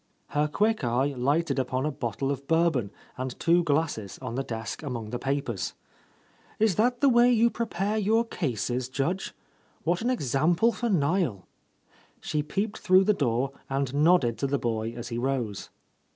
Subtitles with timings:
[0.29, 4.81] Her quick eye lighted upon a bottle of Bourbon and two glasses on the desk
[4.81, 5.75] among the papers.
[6.57, 8.89] "Is that the way you prepare your cases.
[8.89, 9.35] Judge?
[9.83, 11.45] What an example for Niel!"
[12.19, 15.09] She peeped— 34— A Lost Lady through the door and nodded to the boy as
[15.09, 15.69] he rose.